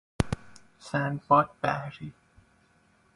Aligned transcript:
سندباد 0.79 1.49
بحری 1.63 2.13